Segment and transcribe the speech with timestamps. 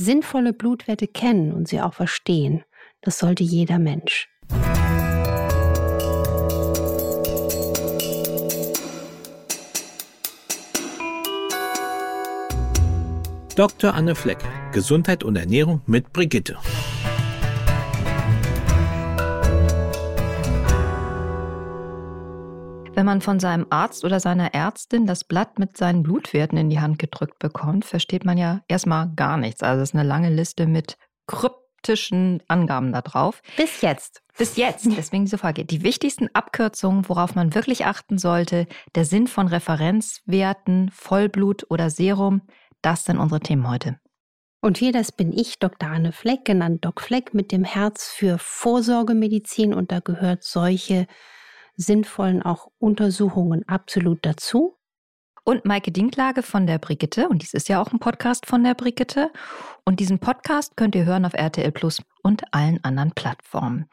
[0.00, 2.64] sinnvolle Blutwerte kennen und sie auch verstehen.
[3.02, 4.28] Das sollte jeder Mensch.
[13.56, 13.92] Dr.
[13.92, 14.38] Anne Fleck,
[14.72, 16.56] Gesundheit und Ernährung mit Brigitte.
[23.00, 26.80] Wenn man von seinem Arzt oder seiner Ärztin das Blatt mit seinen Blutwerten in die
[26.80, 29.62] Hand gedrückt bekommt, versteht man ja erstmal gar nichts.
[29.62, 33.40] Also es ist eine lange Liste mit kryptischen Angaben da drauf.
[33.56, 34.20] Bis jetzt.
[34.36, 34.86] Bis jetzt.
[34.98, 35.64] Deswegen diese Frage.
[35.64, 42.42] Die wichtigsten Abkürzungen, worauf man wirklich achten sollte, der Sinn von Referenzwerten, Vollblut oder Serum,
[42.82, 43.98] das sind unsere Themen heute.
[44.60, 45.88] Und hier, das bin ich, Dr.
[45.88, 51.06] Anne Fleck, genannt Doc Fleck, mit dem Herz für Vorsorgemedizin und da gehört solche
[51.80, 54.76] sinnvollen auch Untersuchungen absolut dazu.
[55.42, 58.74] Und Maike Dinklage von der Brigitte, und dies ist ja auch ein Podcast von der
[58.74, 59.32] Brigitte.
[59.86, 63.86] Und diesen Podcast könnt ihr hören auf RTL Plus und allen anderen Plattformen.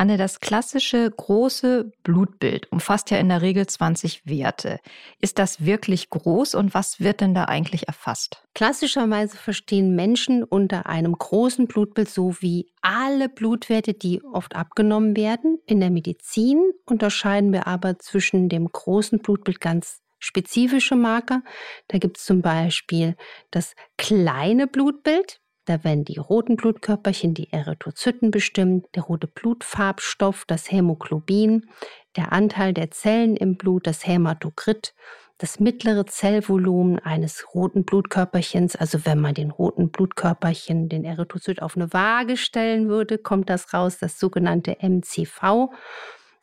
[0.00, 4.80] Anne, das klassische große Blutbild umfasst ja in der Regel 20 Werte.
[5.20, 8.42] Ist das wirklich groß und was wird denn da eigentlich erfasst?
[8.54, 15.58] Klassischerweise verstehen Menschen unter einem großen Blutbild so wie alle Blutwerte, die oft abgenommen werden.
[15.66, 21.42] In der Medizin unterscheiden wir aber zwischen dem großen Blutbild ganz spezifische Marker.
[21.88, 23.16] Da gibt es zum Beispiel
[23.50, 25.39] das kleine Blutbild.
[25.70, 31.70] Da werden die roten Blutkörperchen, die Erythrozyten bestimmt, der rote Blutfarbstoff, das Hämoglobin,
[32.16, 34.94] der Anteil der Zellen im Blut, das Hämatokrit,
[35.38, 38.74] das mittlere Zellvolumen eines roten Blutkörperchens.
[38.74, 43.72] Also wenn man den roten Blutkörperchen, den Erythrozyt auf eine Waage stellen würde, kommt das
[43.72, 45.70] raus, das sogenannte MCV.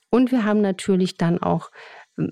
[0.10, 1.70] Und wir haben natürlich dann auch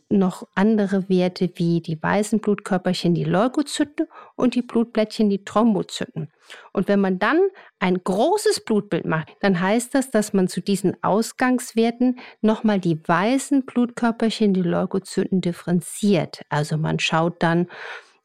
[0.09, 6.31] noch andere Werte wie die weißen Blutkörperchen, die Leukozyten und die Blutblättchen, die Thrombozyten.
[6.73, 7.39] Und wenn man dann
[7.80, 13.66] ein großes Blutbild macht, dann heißt das, dass man zu diesen Ausgangswerten nochmal die weißen
[13.66, 16.41] Blutkörperchen, die Leukozyten differenziert.
[16.50, 17.67] Also man schaut dann,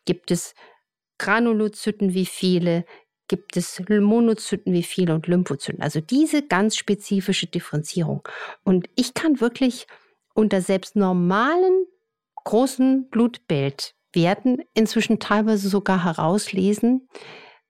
[0.07, 0.55] gibt es
[1.19, 2.87] Granulozyten wie viele,
[3.29, 5.83] gibt es Monozyten wie viele und Lymphozyten.
[5.83, 8.27] Also diese ganz spezifische Differenzierung.
[8.65, 9.87] Und ich kann wirklich
[10.35, 11.87] unter selbst normalen
[12.45, 17.09] großen Blutbildwerten inzwischen teilweise sogar herauslesen,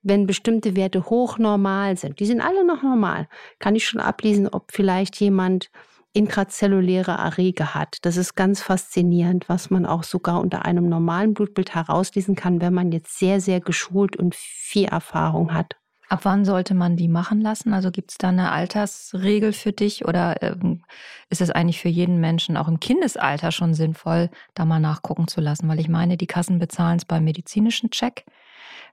[0.02, 2.20] wenn bestimmte Werte hochnormal sind.
[2.20, 3.28] Die sind alle noch normal.
[3.58, 5.70] Kann ich schon ablesen, ob vielleicht jemand
[6.12, 7.98] intrazelluläre Erreger hat.
[8.02, 12.74] Das ist ganz faszinierend, was man auch sogar unter einem normalen Blutbild herauslesen kann, wenn
[12.74, 15.79] man jetzt sehr, sehr geschult und viel Erfahrung hat.
[16.10, 17.72] Ab wann sollte man die machen lassen?
[17.72, 20.82] Also gibt es da eine Altersregel für dich oder ähm,
[21.28, 25.40] ist es eigentlich für jeden Menschen auch im Kindesalter schon sinnvoll, da mal nachgucken zu
[25.40, 25.68] lassen?
[25.68, 28.24] Weil ich meine, die Kassen bezahlen es beim medizinischen Check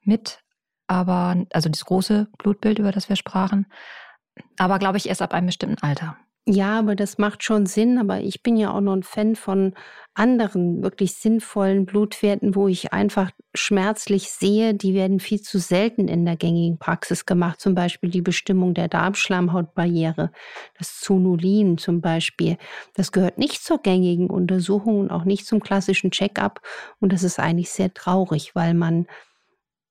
[0.03, 0.43] mit,
[0.85, 3.65] aber also das große Blutbild, über das wir sprachen,
[4.59, 6.17] aber glaube ich erst ab einem bestimmten Alter.
[6.49, 7.97] Ja, aber das macht schon Sinn.
[7.97, 9.73] Aber ich bin ja auch noch ein Fan von
[10.13, 16.23] anderen wirklich sinnvollen Blutwerten, wo ich einfach schmerzlich sehe, die werden viel zu selten in
[16.23, 17.59] der gängigen Praxis gemacht.
[17.59, 20.31] Zum Beispiel die Bestimmung der Darmschleimhautbarriere,
[20.77, 22.57] das Zonulin zum Beispiel.
[22.93, 26.61] Das gehört nicht zur gängigen Untersuchung und auch nicht zum klassischen Check-up.
[27.01, 29.05] Und das ist eigentlich sehr traurig, weil man,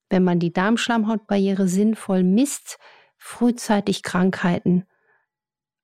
[0.09, 2.79] wenn man die Darmschleimhautbarriere sinnvoll misst,
[3.19, 4.87] frühzeitig Krankheiten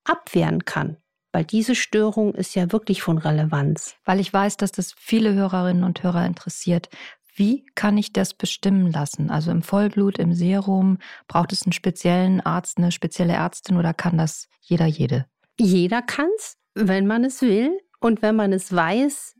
[0.03, 0.97] abwehren kann.
[1.31, 3.95] Weil diese Störung ist ja wirklich von Relevanz.
[4.05, 6.89] Weil ich weiß, dass das viele Hörerinnen und Hörer interessiert.
[7.35, 9.31] Wie kann ich das bestimmen lassen?
[9.31, 14.19] Also im Vollblut, im Serum, braucht es einen speziellen Arzt, eine spezielle Ärztin oder kann
[14.19, 15.25] das jeder, jede?
[15.59, 19.35] Jeder kann es, wenn man es will und wenn man es weiß,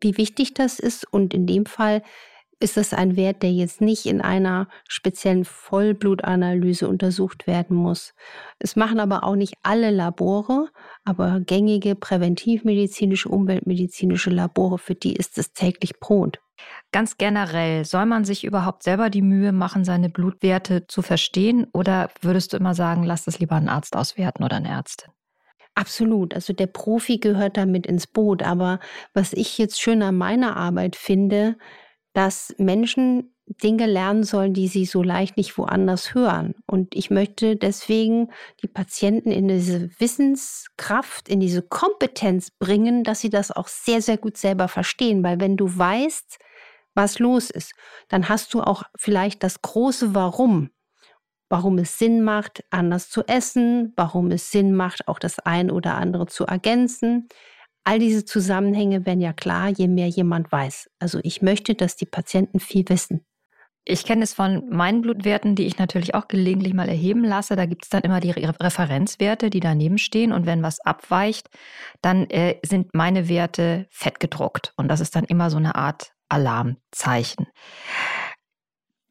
[0.00, 1.12] wie wichtig das ist.
[1.12, 2.02] Und in dem Fall
[2.60, 8.14] ist das ein Wert, der jetzt nicht in einer speziellen Vollblutanalyse untersucht werden muss.
[8.58, 10.68] Es machen aber auch nicht alle Labore,
[11.04, 16.40] aber gängige präventivmedizinische, umweltmedizinische Labore, für die ist es täglich Brot.
[16.92, 21.66] Ganz generell, soll man sich überhaupt selber die Mühe machen, seine Blutwerte zu verstehen?
[21.72, 25.10] Oder würdest du immer sagen, lass das lieber einen Arzt auswerten oder eine Ärztin?
[25.74, 26.34] Absolut.
[26.34, 28.44] Also der Profi gehört damit ins Boot.
[28.44, 28.78] Aber
[29.12, 31.56] was ich jetzt schön an meiner Arbeit finde,
[32.14, 36.54] dass Menschen Dinge lernen sollen, die sie so leicht nicht woanders hören.
[36.66, 38.30] Und ich möchte deswegen
[38.62, 44.16] die Patienten in diese Wissenskraft, in diese Kompetenz bringen, dass sie das auch sehr, sehr
[44.16, 45.22] gut selber verstehen.
[45.22, 46.38] Weil wenn du weißt,
[46.94, 47.74] was los ist,
[48.08, 50.70] dann hast du auch vielleicht das große Warum.
[51.50, 55.96] Warum es Sinn macht, anders zu essen, warum es Sinn macht, auch das ein oder
[55.96, 57.28] andere zu ergänzen.
[57.84, 60.90] All diese Zusammenhänge werden ja klar, je mehr jemand weiß.
[60.98, 63.26] Also ich möchte, dass die Patienten viel wissen.
[63.86, 67.54] Ich kenne es von meinen Blutwerten, die ich natürlich auch gelegentlich mal erheben lasse.
[67.54, 70.32] Da gibt es dann immer die Referenzwerte, die daneben stehen.
[70.32, 71.50] Und wenn was abweicht,
[72.00, 74.72] dann äh, sind meine Werte fett gedruckt.
[74.78, 77.46] Und das ist dann immer so eine Art Alarmzeichen.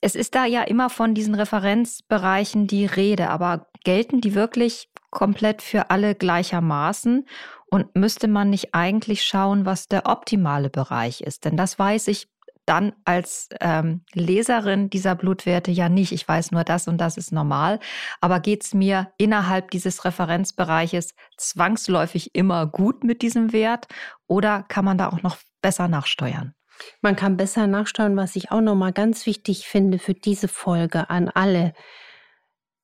[0.02, 5.62] Es ist da ja immer von diesen Referenzbereichen die Rede, aber gelten die wirklich komplett
[5.62, 7.28] für alle gleichermaßen?
[7.68, 11.46] Und müsste man nicht eigentlich schauen, was der optimale Bereich ist?
[11.46, 12.28] Denn das weiß ich
[12.66, 16.12] dann als ähm, Leserin dieser Blutwerte ja nicht.
[16.12, 17.80] Ich weiß nur, das und das ist normal.
[18.22, 23.88] Aber geht es mir innerhalb dieses Referenzbereiches zwangsläufig immer gut mit diesem Wert
[24.28, 26.54] oder kann man da auch noch besser nachsteuern?
[27.02, 31.30] Man kann besser nachsteuern, was ich auch nochmal ganz wichtig finde für diese Folge an
[31.30, 31.74] alle.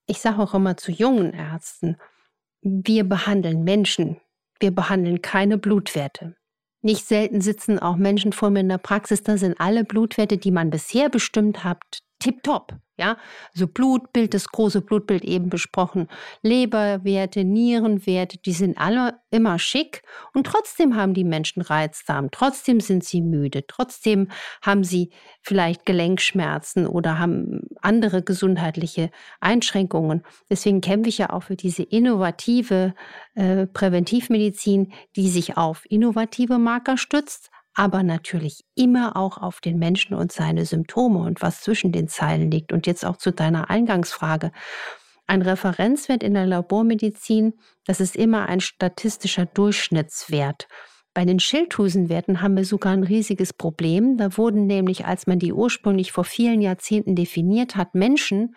[0.06, 1.98] Ich sage auch immer zu jungen Ärzten,
[2.62, 4.20] wir behandeln Menschen,
[4.60, 6.36] wir behandeln keine Blutwerte.
[6.82, 10.52] Nicht selten sitzen auch Menschen vor mir in der Praxis, da sind alle Blutwerte, die
[10.52, 12.74] man bisher bestimmt hat, tipptopp.
[12.98, 13.16] Ja,
[13.54, 16.10] also Blutbild, das große Blutbild eben besprochen,
[16.42, 23.06] Leberwerte, Nierenwerte, die sind alle immer schick und trotzdem haben die Menschen Reizdarm, trotzdem sind
[23.06, 24.28] sie müde, trotzdem
[24.62, 25.12] haben sie
[25.42, 30.24] vielleicht Gelenkschmerzen oder haben andere gesundheitliche Einschränkungen.
[30.50, 32.96] Deswegen kämpfe ich ja auch für diese innovative
[33.36, 37.50] äh, Präventivmedizin, die sich auf innovative Marker stützt,
[37.80, 42.52] aber natürlich immer auch auf den Menschen und seine Symptome und was zwischen den Zeilen
[42.52, 42.74] liegt.
[42.74, 44.52] Und jetzt auch zu deiner Eingangsfrage.
[45.28, 47.54] Ein Referenzwert in der Labormedizin,
[47.86, 50.68] das ist immer ein statistischer Durchschnittswert.
[51.14, 54.18] Bei den Schilddrüsenwerten haben wir sogar ein riesiges Problem.
[54.18, 58.56] Da wurden nämlich, als man die ursprünglich vor vielen Jahrzehnten definiert hat, Menschen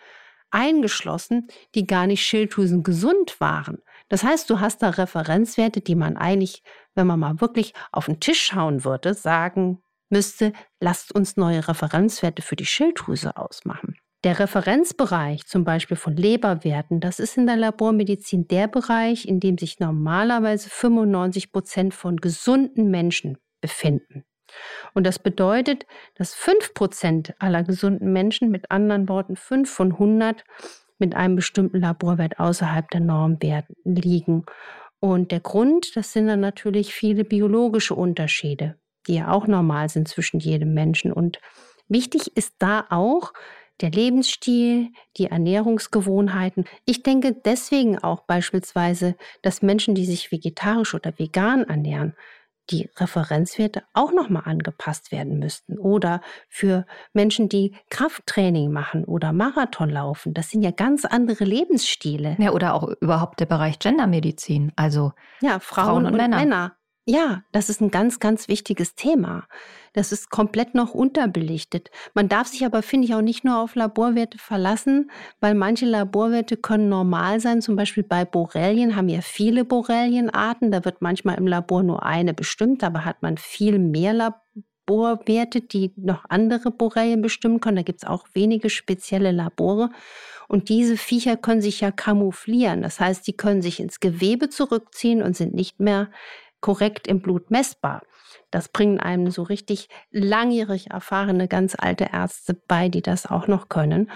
[0.53, 3.79] eingeschlossen, die gar nicht Schilddrüsen gesund waren.
[4.09, 6.61] Das heißt, du hast da Referenzwerte, die man eigentlich,
[6.95, 12.41] wenn man mal wirklich auf den Tisch schauen würde, sagen müsste, lasst uns neue Referenzwerte
[12.41, 13.95] für die Schilddrüse ausmachen.
[14.23, 19.57] Der Referenzbereich zum Beispiel von Leberwerten, das ist in der Labormedizin der Bereich, in dem
[19.57, 24.23] sich normalerweise 95 Prozent von gesunden Menschen befinden.
[24.93, 25.85] Und das bedeutet,
[26.15, 30.43] dass 5 Prozent aller gesunden Menschen, mit anderen Worten 5 von 100,
[30.99, 34.45] mit einem bestimmten Laborwert außerhalb der Normwerte liegen.
[34.99, 40.07] Und der Grund, das sind dann natürlich viele biologische Unterschiede, die ja auch normal sind
[40.07, 41.11] zwischen jedem Menschen.
[41.11, 41.39] Und
[41.89, 43.33] wichtig ist da auch
[43.81, 46.65] der Lebensstil, die Ernährungsgewohnheiten.
[46.85, 52.15] Ich denke deswegen auch beispielsweise, dass Menschen, die sich vegetarisch oder vegan ernähren,
[52.69, 55.77] die Referenzwerte auch nochmal angepasst werden müssten.
[55.77, 60.33] Oder für Menschen, die Krafttraining machen oder Marathon laufen.
[60.33, 62.35] Das sind ja ganz andere Lebensstile.
[62.39, 64.71] Ja, oder auch überhaupt der Bereich Gendermedizin.
[64.75, 66.37] Also ja, Frauen, Frauen und, und Männer.
[66.37, 66.75] Männer.
[67.05, 69.45] Ja, das ist ein ganz, ganz wichtiges Thema.
[69.91, 71.91] Das ist komplett noch unterbelichtet.
[72.13, 75.11] Man darf sich aber, finde ich, auch nicht nur auf Laborwerte verlassen,
[75.41, 77.61] weil manche Laborwerte können normal sein.
[77.61, 80.71] Zum Beispiel bei Borrelien haben wir viele Borrelienarten.
[80.71, 85.91] Da wird manchmal im Labor nur eine bestimmt, aber hat man viel mehr Laborwerte, die
[85.97, 87.75] noch andere Borrelien bestimmen können.
[87.77, 89.89] Da gibt es auch wenige spezielle Labore.
[90.47, 92.81] Und diese Viecher können sich ja kamouflieren.
[92.81, 96.09] Das heißt, die können sich ins Gewebe zurückziehen und sind nicht mehr
[96.63, 98.01] korrekt im Blut messbar.
[98.49, 103.67] Das bringen einem so richtig langjährig erfahrene, ganz alte Ärzte bei, die das auch noch
[103.67, 104.09] können.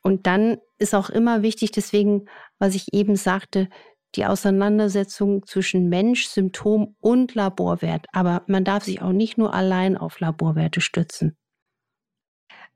[0.00, 2.26] Und dann ist auch immer wichtig, deswegen,
[2.60, 3.68] was ich eben sagte,
[4.14, 8.06] die Auseinandersetzung zwischen Mensch, Symptom und Laborwert.
[8.12, 11.36] Aber man darf sich auch nicht nur allein auf Laborwerte stützen.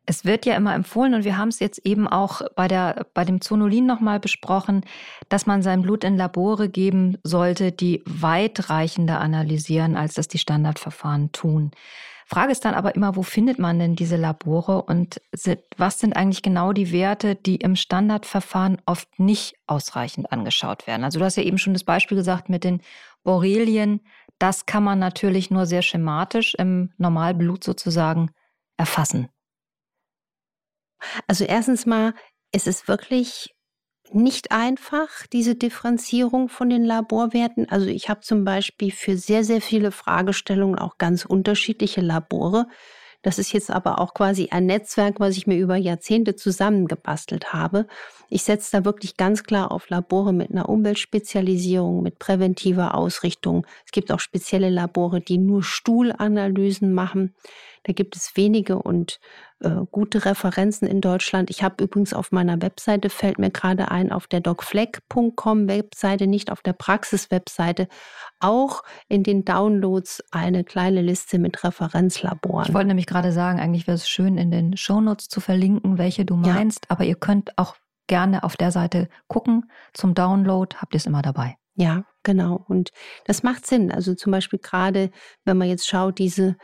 [0.04, 3.24] Es wird ja immer empfohlen und wir haben es jetzt eben auch bei, der, bei
[3.24, 4.84] dem Zonulin nochmal besprochen,
[5.28, 11.30] dass man sein Blut in Labore geben sollte, die weitreichender analysieren, als das die Standardverfahren
[11.30, 11.70] tun.
[12.26, 15.20] Frage ist dann aber immer, wo findet man denn diese Labore und
[15.76, 21.04] was sind eigentlich genau die Werte, die im Standardverfahren oft nicht ausreichend angeschaut werden?
[21.04, 22.80] Also du hast ja eben schon das Beispiel gesagt mit den
[23.22, 24.00] Borrelien.
[24.38, 28.30] Das kann man natürlich nur sehr schematisch im Normalblut sozusagen
[28.78, 29.28] erfassen.
[31.26, 32.14] Also erstens mal,
[32.52, 33.54] es ist wirklich
[34.12, 37.68] nicht einfach, diese Differenzierung von den Laborwerten.
[37.70, 42.66] Also ich habe zum Beispiel für sehr, sehr viele Fragestellungen auch ganz unterschiedliche Labore.
[43.22, 47.86] Das ist jetzt aber auch quasi ein Netzwerk, was ich mir über Jahrzehnte zusammengebastelt habe.
[48.28, 53.64] Ich setze da wirklich ganz klar auf Labore mit einer Umweltspezialisierung, mit präventiver Ausrichtung.
[53.86, 57.34] Es gibt auch spezielle Labore, die nur Stuhlanalysen machen.
[57.84, 59.18] Da gibt es wenige und
[59.60, 61.50] äh, gute Referenzen in Deutschland.
[61.50, 66.50] Ich habe übrigens auf meiner Webseite, fällt mir gerade ein, auf der docfleck.com Webseite, nicht
[66.50, 67.88] auf der Praxis-Webseite,
[68.40, 72.66] auch in den Downloads eine kleine Liste mit Referenzlaboren.
[72.68, 76.24] Ich wollte nämlich gerade sagen, eigentlich wäre es schön, in den Shownotes zu verlinken, welche
[76.24, 76.90] du meinst, ja.
[76.90, 79.70] aber ihr könnt auch gerne auf der Seite gucken.
[79.92, 81.56] Zum Download habt ihr es immer dabei.
[81.74, 82.62] Ja, genau.
[82.68, 82.90] Und
[83.24, 83.90] das macht Sinn.
[83.90, 85.10] Also zum Beispiel gerade,
[85.44, 86.56] wenn man jetzt schaut, diese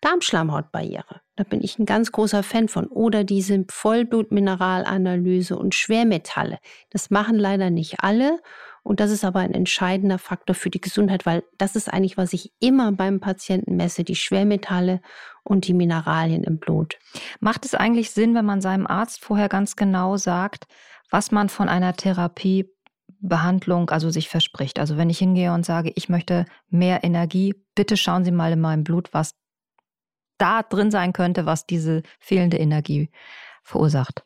[0.00, 1.20] Darmschleimhautbarriere.
[1.36, 2.86] Da bin ich ein ganz großer Fan von.
[2.86, 6.58] Oder diese Vollblutmineralanalyse und Schwermetalle.
[6.90, 8.40] Das machen leider nicht alle.
[8.82, 12.32] Und das ist aber ein entscheidender Faktor für die Gesundheit, weil das ist eigentlich, was
[12.32, 15.00] ich immer beim Patienten messe, die Schwermetalle
[15.42, 16.96] und die Mineralien im Blut.
[17.40, 20.66] Macht es eigentlich Sinn, wenn man seinem Arzt vorher ganz genau sagt,
[21.10, 22.70] was man von einer Therapie
[23.20, 24.78] Behandlung also sich verspricht.
[24.78, 28.60] Also wenn ich hingehe und sage, ich möchte mehr Energie, bitte schauen Sie mal in
[28.60, 29.32] meinem Blut, was
[30.38, 33.10] da drin sein könnte, was diese fehlende Energie
[33.62, 34.24] verursacht.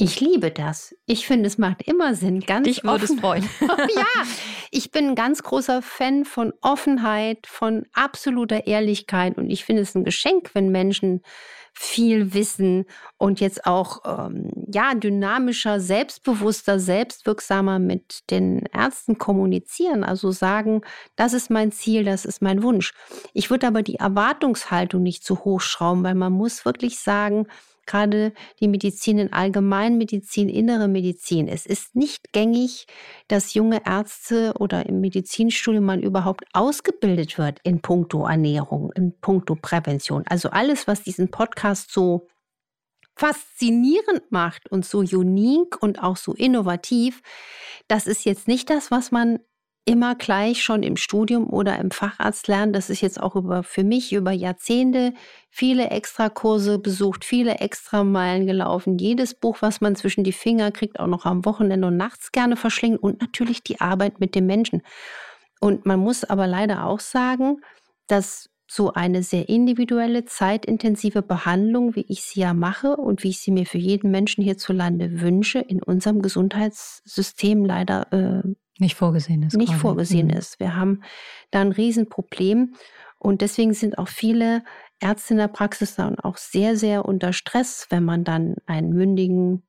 [0.00, 0.94] Ich liebe das.
[1.06, 2.38] Ich finde, es macht immer Sinn.
[2.40, 3.48] Ganz Dich würde es freuen.
[3.60, 4.24] ja,
[4.70, 9.96] ich bin ein ganz großer Fan von Offenheit, von absoluter Ehrlichkeit und ich finde es
[9.96, 11.22] ein Geschenk, wenn Menschen
[11.80, 12.86] viel wissen
[13.18, 20.02] und jetzt auch ähm, ja dynamischer, selbstbewusster, selbstwirksamer mit den Ärzten kommunizieren.
[20.02, 20.82] Also sagen,
[21.14, 22.94] das ist mein Ziel, das ist mein Wunsch.
[23.32, 27.46] Ich würde aber die Erwartungshaltung nicht zu hoch schrauben, weil man muss wirklich sagen,
[27.88, 31.48] gerade die Medizin in Allgemeinmedizin, innere Medizin.
[31.48, 32.86] Es ist nicht gängig,
[33.26, 39.56] dass junge Ärzte oder im Medizinstudium man überhaupt ausgebildet wird in puncto Ernährung, in puncto
[39.56, 40.22] Prävention.
[40.28, 42.28] Also alles, was diesen Podcast so
[43.16, 47.22] faszinierend macht und so unique und auch so innovativ,
[47.88, 49.40] das ist jetzt nicht das, was man
[49.88, 52.74] immer gleich schon im Studium oder im Facharzt lernen.
[52.74, 55.14] Das ist jetzt auch über, für mich über Jahrzehnte
[55.48, 58.98] viele Extrakurse besucht, viele Extrameilen gelaufen.
[58.98, 62.56] Jedes Buch, was man zwischen die Finger kriegt, auch noch am Wochenende und nachts gerne
[62.56, 64.82] verschlingen und natürlich die Arbeit mit den Menschen.
[65.58, 67.62] Und man muss aber leider auch sagen,
[68.08, 73.40] dass so eine sehr individuelle, zeitintensive Behandlung, wie ich sie ja mache und wie ich
[73.40, 78.42] sie mir für jeden Menschen hierzulande wünsche, in unserem Gesundheitssystem leider äh,
[78.80, 79.56] nicht vorgesehen ist.
[79.56, 79.80] Nicht quasi.
[79.80, 80.34] vorgesehen mhm.
[80.34, 80.60] ist.
[80.60, 81.02] Wir haben
[81.50, 82.74] da ein Riesenproblem
[83.18, 84.62] und deswegen sind auch viele
[85.00, 89.62] Ärzte in der Praxis dann auch sehr, sehr unter Stress, wenn man dann einen mündigen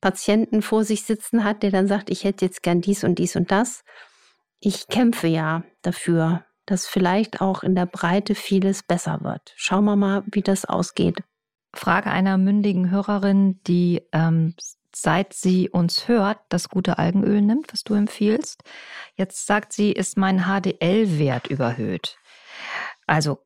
[0.00, 3.36] Patienten vor sich sitzen hat, der dann sagt, ich hätte jetzt gern dies und dies
[3.36, 3.82] und das.
[4.60, 9.52] Ich kämpfe ja dafür, dass vielleicht auch in der Breite vieles besser wird.
[9.56, 11.22] Schauen wir mal, wie das ausgeht.
[11.74, 14.54] Frage einer mündigen Hörerin, die ähm,
[15.02, 18.62] seit sie uns hört, das gute Algenöl nimmt, was du empfiehlst.
[19.14, 22.18] Jetzt sagt sie, ist mein HDL-Wert überhöht.
[23.06, 23.38] Also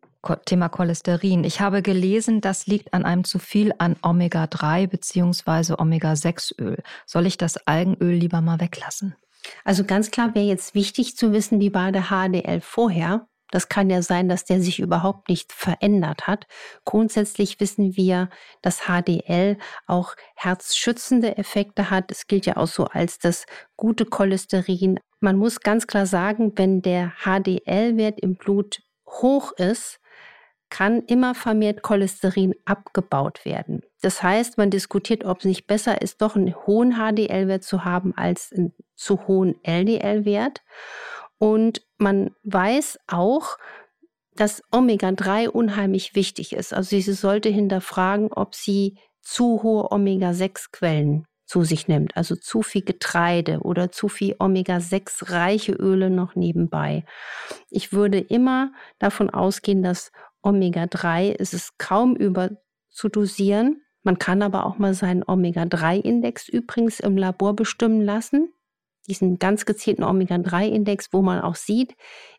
[0.45, 1.43] Thema Cholesterin.
[1.43, 5.75] Ich habe gelesen, das liegt an einem zu viel an Omega-3 bzw.
[5.79, 6.83] Omega-6-Öl.
[7.07, 9.17] Soll ich das Algenöl lieber mal weglassen?
[9.65, 13.27] Also ganz klar wäre jetzt wichtig zu wissen, wie war der HDL vorher.
[13.53, 16.47] Das kann ja sein, dass der sich überhaupt nicht verändert hat.
[16.85, 18.31] Grundsätzlich wissen wir,
[18.63, 22.11] dass HDL auch herzschützende Effekte hat.
[22.11, 23.45] Es gilt ja auch so als das
[23.77, 24.99] gute Cholesterin.
[25.21, 30.01] Man muss ganz klar sagen, wenn der HDL-Wert im Blut hoch ist,
[30.71, 33.83] kann immer vermehrt Cholesterin abgebaut werden.
[34.01, 38.15] Das heißt, man diskutiert, ob es nicht besser ist, doch einen hohen HDL-Wert zu haben
[38.17, 40.63] als einen zu hohen LDL-Wert.
[41.43, 43.59] Und man weiß auch,
[44.37, 46.73] dass Omega-3 unheimlich wichtig ist.
[46.73, 52.83] Also sie sollte hinterfragen, ob sie zu hohe Omega-6-Quellen zu sich nimmt, also zu viel
[52.83, 57.05] Getreide oder zu viel Omega-6-reiche Öle noch nebenbei.
[57.71, 58.71] Ich würde immer
[59.01, 63.83] davon ausgehen, dass Omega-3 ist es kaum überzudosieren.
[64.05, 68.55] Man kann aber auch mal seinen Omega-3-Index übrigens im Labor bestimmen lassen
[69.09, 71.95] diesen ganz gezielten Omega-3-Index, wo man auch sieht,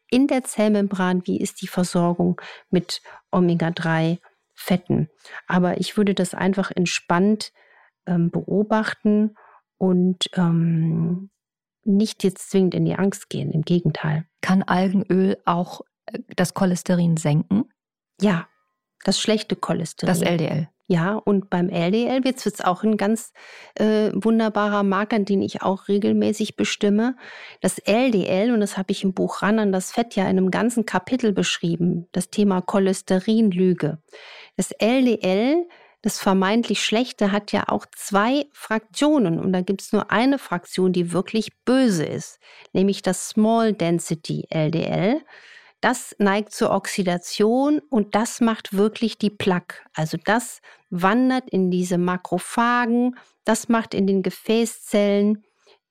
[0.09, 2.39] in der Zellmembran, wie ist die Versorgung
[2.69, 3.01] mit
[3.31, 5.09] Omega-3-Fetten.
[5.47, 7.51] Aber ich würde das einfach entspannt
[8.05, 9.35] ähm, beobachten
[9.77, 11.29] und ähm,
[11.83, 13.51] nicht jetzt zwingend in die Angst gehen.
[13.51, 14.25] Im Gegenteil.
[14.41, 17.65] Kann Algenöl auch äh, das Cholesterin senken?
[18.21, 18.47] Ja,
[19.03, 20.07] das schlechte Cholesterin.
[20.07, 20.69] Das LDL.
[20.87, 23.31] Ja, und beim LDL wird es auch ein ganz
[23.75, 27.15] äh, wunderbarer Marker, den ich auch regelmäßig bestimme.
[27.61, 30.51] Das LDL, und das habe ich im Buch ran an das Fett ja in einem
[30.51, 33.99] ganzen Kapitel beschrieben, das Thema Cholesterinlüge.
[34.57, 35.65] Das LDL,
[36.01, 40.91] das vermeintlich Schlechte, hat ja auch zwei Fraktionen und da gibt es nur eine Fraktion,
[40.91, 42.39] die wirklich böse ist,
[42.73, 45.21] nämlich das Small Density LDL.
[45.83, 49.81] Das neigt zur Oxidation und das macht wirklich die Plaque.
[49.93, 55.43] Also das wandert in diese Makrophagen, das macht in den Gefäßzellen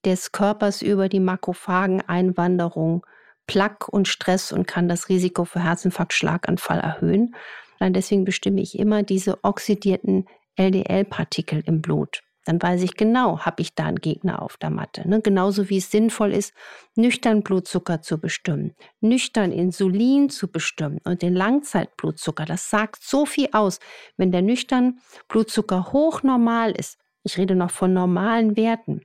[0.03, 3.05] des Körpers über die Makrophageneinwanderung
[3.47, 7.35] Plaque und Stress und kann das Risiko für Herzinfarkt, Schlaganfall erhöhen.
[7.79, 12.23] Und deswegen bestimme ich immer diese oxidierten LDL-Partikel im Blut.
[12.45, 15.09] Dann weiß ich genau, habe ich da einen Gegner auf der Matte.
[15.09, 15.21] Ne?
[15.21, 16.53] Genauso wie es sinnvoll ist,
[16.97, 22.45] nüchtern Blutzucker zu bestimmen, nüchtern Insulin zu bestimmen und den Langzeitblutzucker.
[22.45, 23.79] Das sagt so viel aus.
[24.17, 29.03] Wenn der nüchtern Blutzucker hoch normal ist, ich rede noch von normalen Werten,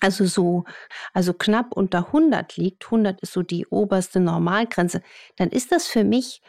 [0.00, 0.64] also so,
[1.12, 5.02] also knapp unter 100 liegt, 100 ist so die oberste Normalgrenze,
[5.36, 6.40] dann ist das für mich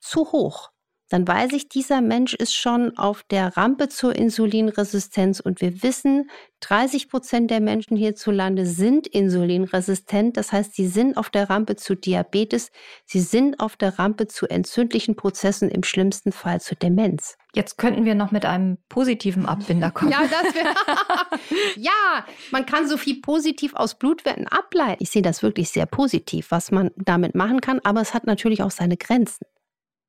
[0.00, 0.70] zu hoch
[1.08, 6.28] dann weiß ich, dieser Mensch ist schon auf der Rampe zur Insulinresistenz und wir wissen,
[6.60, 10.36] 30 Prozent der Menschen hierzulande sind insulinresistent.
[10.36, 12.70] Das heißt, sie sind auf der Rampe zu Diabetes,
[13.04, 17.36] sie sind auf der Rampe zu entzündlichen Prozessen, im schlimmsten Fall zu Demenz.
[17.54, 20.10] Jetzt könnten wir noch mit einem positiven Abbinder kommen.
[20.10, 20.22] ja,
[21.76, 25.02] ja, man kann so viel positiv aus Blutwerten ableiten.
[25.02, 28.62] Ich sehe das wirklich sehr positiv, was man damit machen kann, aber es hat natürlich
[28.62, 29.46] auch seine Grenzen.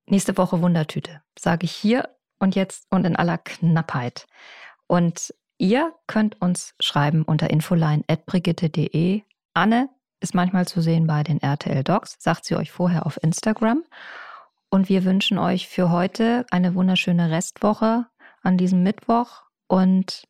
[0.10, 2.10] Nächste Woche Wundertüte, sage ich hier
[2.40, 4.26] und jetzt und in aller Knappheit.
[4.88, 9.24] Und ihr könnt uns schreiben unter infoline.brigitte.de.
[9.54, 9.90] Anne
[10.22, 13.84] ist manchmal zu sehen bei den RTL Docs, sagt sie euch vorher auf Instagram.
[14.70, 18.08] Und wir wünschen euch für heute eine wunderschöne Restwoche
[18.42, 20.24] an diesem Mittwoch und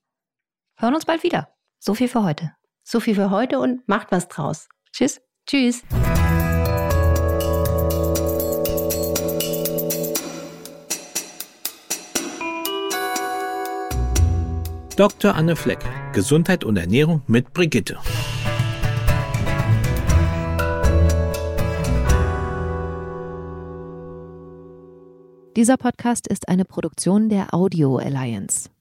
[0.76, 1.54] hören uns bald wieder.
[1.78, 2.52] So viel für heute.
[2.84, 4.70] So viel für heute und macht was draus.
[4.92, 5.22] Tschüss.
[5.46, 5.84] Tschüss.
[14.98, 15.36] Dr.
[15.36, 15.78] Anne Fleck,
[16.12, 18.00] Gesundheit und Ernährung mit Brigitte.
[25.56, 28.72] Dieser Podcast ist eine Produktion der Audio Alliance.